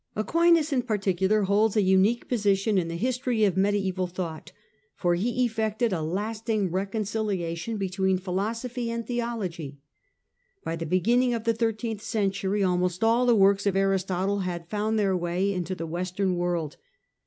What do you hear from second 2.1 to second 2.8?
position